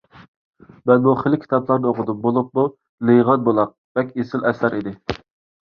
[0.91, 2.63] مەنمۇ خېلى كىتابلىرىنى ئوقۇدۇم، بولۇپمۇ
[3.11, 4.97] «لېيىغان بۇلاق» بەك ئېسىل ئەسەر ئىدى.